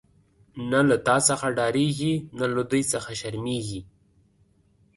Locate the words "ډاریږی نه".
1.59-2.45